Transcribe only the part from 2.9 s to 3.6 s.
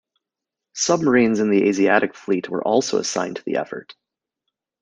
assigned to the